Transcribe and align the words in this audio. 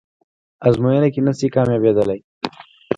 ازموینه 0.67 1.09
کې 1.13 1.21
نشئ 1.25 1.47
کامیابدلی 1.55 2.19